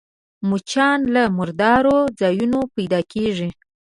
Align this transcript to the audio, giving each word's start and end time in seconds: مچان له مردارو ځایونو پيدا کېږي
مچان 0.49 0.99
له 1.13 1.23
مردارو 1.37 1.97
ځایونو 2.19 2.59
پيدا 2.75 3.01
کېږي 3.13 3.49